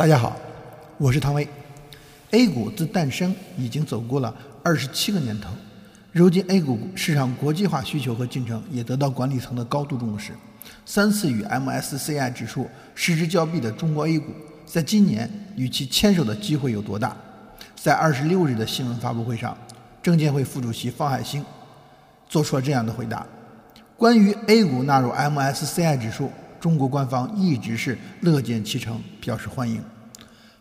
[0.00, 0.34] 大家好，
[0.96, 1.46] 我是汤威。
[2.30, 5.50] A 股自诞生已经走过了二十七个年头，
[6.10, 10.32] 如今 A 股市场国际化需求和进程也得到管理层的高度重视。
[10.86, 14.32] 三次与 MSCI 指数失之交臂的中国 A 股，
[14.64, 17.14] 在今年与其牵手的机会有多大？
[17.76, 19.54] 在二十六日的新闻发布会上，
[20.02, 21.44] 证监会副主席方海兴
[22.26, 23.26] 做出了这样的回答：
[23.98, 26.32] 关于 A 股纳入 MSCI 指数。
[26.60, 29.82] 中国官方一直是乐见其成，表示欢迎。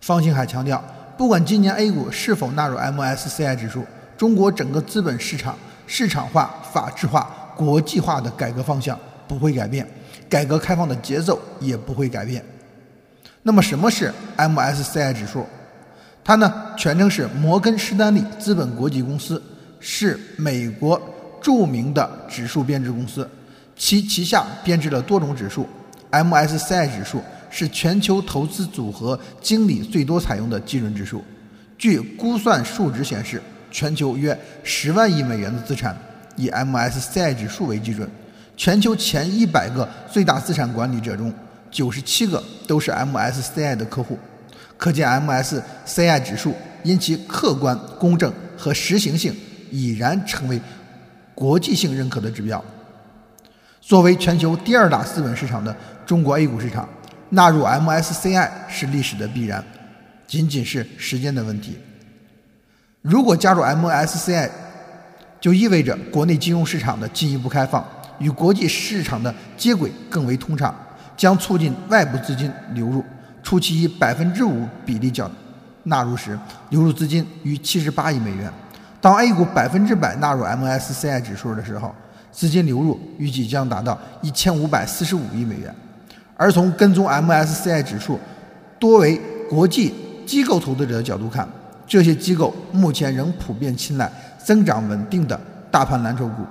[0.00, 0.82] 方星海强调，
[1.16, 3.84] 不管今年 A 股是否纳入 MSCI 指数，
[4.16, 9.86] 中国整个资本市场市场化、法治化、国际化的改革方向不会改变，
[10.28, 12.44] 改革开放的节奏也不会改变。
[13.42, 15.44] 那么，什么是 MSCI 指数？
[16.22, 19.42] 它呢，全称是摩根士丹利资本国际公司，
[19.80, 21.00] 是美国
[21.42, 23.28] 著名的指数编制公司，
[23.74, 25.66] 其旗下编制了多种指数。
[26.10, 31.24] MSCI 指数是全球投资组合经理最多采用的基准指数。
[31.76, 35.96] 据估算数值显示，全球约十万亿美元的资产
[36.36, 38.08] 以 MSCI 指数为基准。
[38.56, 41.32] 全球前一百个最大资产管理者中，
[41.70, 44.18] 九十七个都是 MSCI 的客户。
[44.76, 49.32] 可见，MSCI 指数因其客观、公正和实行性，
[49.70, 50.60] 已然成为
[51.34, 52.64] 国际性认可的指标。
[53.88, 56.86] 作为全球第二大资本市场的中国 A 股市场，
[57.30, 59.64] 纳入 MSCI 是历史的必然，
[60.26, 61.78] 仅仅是时间的问题。
[63.00, 64.50] 如果加入 MSCI，
[65.40, 67.82] 就意味着国内金融市场的进一步开放，
[68.18, 70.74] 与国际市场的接轨更为通畅，
[71.16, 73.02] 将促进外部资金流入。
[73.42, 75.30] 初期以百分之五比例较
[75.84, 78.52] 纳入时，流入资金逾七十八亿美元。
[79.00, 81.94] 当 A 股百分之百纳入 MSCI 指数的时候，
[82.30, 85.74] 资金流入预计将达到一千五百四十五亿美元，
[86.36, 88.18] 而从跟踪 MSCI 指数
[88.78, 89.20] 多为
[89.50, 89.92] 国际
[90.24, 91.48] 机构投资者的角度看，
[91.86, 94.10] 这些机构目前仍普遍青睐
[94.44, 96.44] 增长稳定的大盘蓝筹股，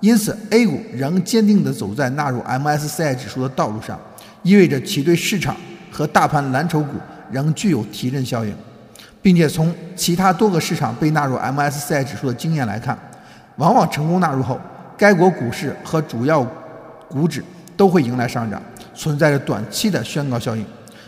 [0.00, 3.98] 因此 A 股仍坚定地走在纳入 MSCI 指数的道路上，
[4.42, 5.56] 意味着其对市场
[5.90, 6.96] 和大盘蓝筹股
[7.30, 8.54] 仍具有提振效应，
[9.22, 12.98] 并且从其他多个市场被纳入 MSCI 指数的经验来看，
[13.56, 14.60] 往往成功纳入后。
[15.00, 16.46] 该国股市和主要
[17.08, 17.42] 股指
[17.74, 18.60] 都会迎来上涨，
[18.94, 20.62] 存在着短期的宣告效应。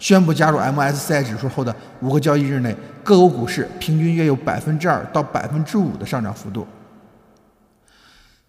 [0.00, 2.74] 宣布加入 MSCI 指数后的五个交易日内，
[3.04, 6.66] 各国股市平均约有百分之二到百分之五的上涨幅度。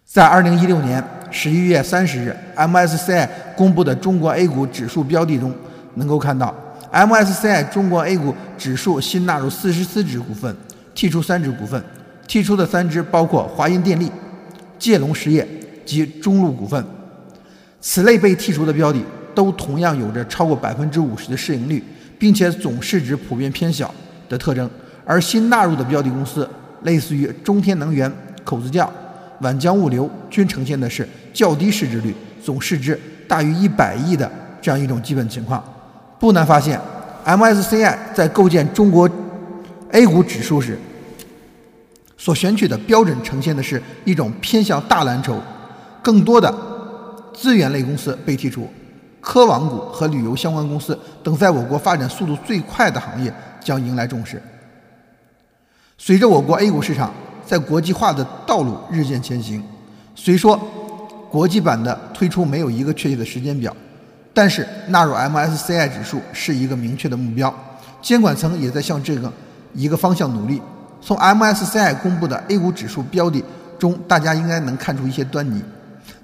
[0.04, 1.00] 在二零一六年
[1.30, 5.54] 十一月三十日，MSCI 公布的中国 A 股指数标的中，
[5.94, 6.52] 能够看到
[6.92, 10.52] MSCI 中国 A 股指数新纳入四十四只股份，
[10.96, 11.80] 剔除三只股份，
[12.26, 14.10] 剔出的三只包括华银电力。
[14.78, 15.46] 界龙实业
[15.84, 16.84] 及中路股份，
[17.80, 19.00] 此类被剔除的标的
[19.34, 21.82] 都同样有着超过百分之五十的市盈率，
[22.18, 23.92] 并且总市值普遍偏小
[24.28, 24.68] 的特征。
[25.04, 26.48] 而新纳入的标的公司，
[26.82, 28.12] 类似于中天能源、
[28.44, 28.92] 口子窖、
[29.40, 34.30] 皖江物流，均呈现的是较低市值率、总市值大于一百亿的
[34.60, 35.62] 这样一种基本情况。
[36.18, 36.78] 不难发现
[37.24, 39.08] ，MSCI 在构建中国
[39.92, 40.78] A 股指数时，
[42.18, 45.40] 所选取的标准呈现的是一种偏向大蓝筹，
[46.02, 46.52] 更多的
[47.32, 48.68] 资源类公司被剔除，
[49.20, 54.42] 科网股和旅游相关公司等在我国发展速度最快的行业将迎来重视。
[55.96, 57.14] 随着我国 A 股市场
[57.46, 59.62] 在国际化的道路日渐前行，
[60.16, 60.58] 虽说
[61.30, 63.74] 国际版的推出没有一个确切的时间表，
[64.34, 67.54] 但是纳入 MSCI 指数是一个明确的目标，
[68.02, 69.32] 监管层也在向这个
[69.72, 70.60] 一个方向努力。
[71.00, 73.42] 从 MSCI 公布的 A 股指数标的
[73.78, 75.62] 中，大家应该能看出一些端倪。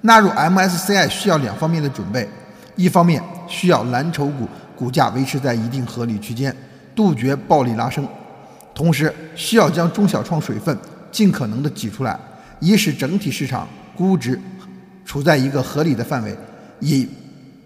[0.00, 2.28] 纳入 MSCI 需要两方面的准备：
[2.76, 6.54] 一方面需要蓝筹股股价维持在一定合理区间，
[6.94, 8.04] 杜绝暴力拉升；
[8.74, 10.76] 同时需要将中小创水分
[11.10, 12.18] 尽可能的挤出来，
[12.60, 14.38] 以使整体市场估值
[15.04, 16.36] 处在一个合理的范围，
[16.80, 17.08] 以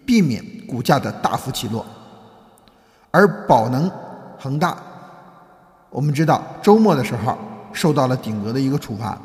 [0.05, 1.85] 避免股价的大幅起落。
[3.11, 3.91] 而宝能、
[4.39, 4.77] 恒大。
[5.91, 7.37] 我们知道周末的时候
[7.73, 9.19] 受到了顶格的一个处罚，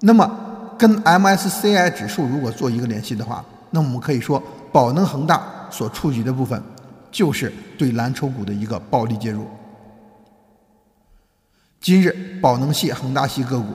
[0.00, 0.30] 那么
[0.78, 6.62] 跟 MSCI 指数如果做一个联系的话，那我们可以说宝能恒大所触及的部分
[7.10, 9.46] 就是对蓝筹股的一个暴力介入。
[11.80, 13.66] 今日宝能系、恒大系个股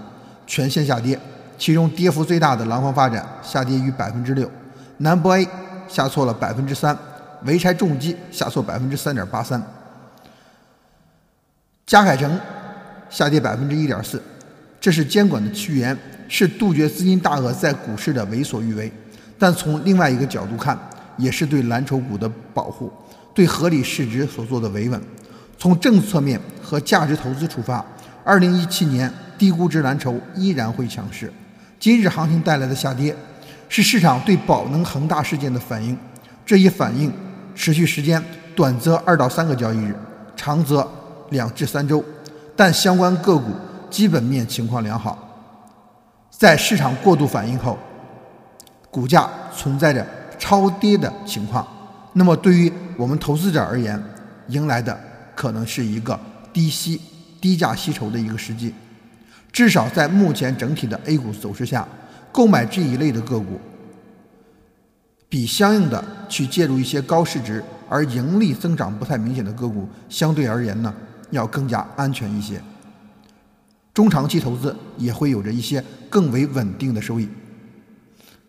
[0.46, 1.20] 全线下跌，
[1.58, 4.50] 其中跌幅最大的廊坊发展下跌逾百分之六，
[4.98, 5.48] 南博 A
[5.88, 6.98] 下挫了百分之三，
[7.46, 9.62] 潍柴重机下挫百分之三点八三。
[11.94, 12.40] 嘉凯城
[13.08, 14.20] 下跌百分之一点四，
[14.82, 15.96] 这是监管的趋严，
[16.28, 18.92] 是杜绝资金大鳄在股市的为所欲为。
[19.38, 20.76] 但从另外一个角度看，
[21.18, 22.92] 也是对蓝筹股的保护。
[23.36, 25.00] 对合理市值所做的维稳。
[25.56, 27.86] 从政策面和价值投资出发，
[28.24, 31.32] 二零一七年低估值蓝筹依然会强势。
[31.80, 33.16] 今日行情带来的下跌，
[33.70, 35.96] 是市场对宝能恒大事件的反应。
[36.44, 37.14] 这一反应
[37.54, 38.20] 持续时间
[38.56, 39.96] 短则二到三个交易日，
[40.36, 40.90] 长则
[41.30, 42.04] 两至三周，
[42.56, 43.52] 但相关个股
[43.90, 45.18] 基本面情况良好。
[46.30, 47.78] 在市场过度反应后，
[48.92, 50.06] 股价存在着
[50.38, 51.66] 超跌的情况，
[52.14, 54.02] 那么对于我们投资者而言，
[54.48, 55.00] 迎来的
[55.36, 56.20] 可能是一个
[56.52, 57.00] 低吸、
[57.40, 58.74] 低价吸筹的一个时机。
[59.52, 61.88] 至少在目前整体的 A 股走势下，
[62.32, 63.62] 购买这一类的个股，
[65.30, 70.92] 比相应的去介入一些高市值而盈利增长不太明显的个股，相对而言呢，
[71.34, 72.62] 要更加安全一些。
[73.94, 77.28] 中长期投资也会有着一些更为稳定的收益。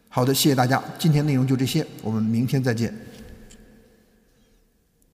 [0.08, 2.94] 好的，谢谢大家，今天内容就这些，我们明天再见。